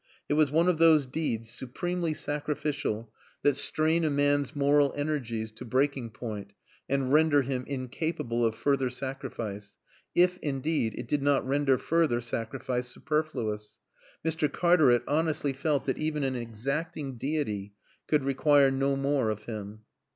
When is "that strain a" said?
3.43-4.09